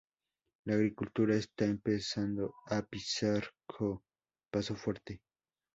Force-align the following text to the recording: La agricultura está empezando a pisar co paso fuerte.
La 0.65 0.73
agricultura 0.73 1.35
está 1.35 1.65
empezando 1.65 2.55
a 2.65 2.81
pisar 2.81 3.43
co 3.67 4.01
paso 4.51 4.75
fuerte. 4.75 5.21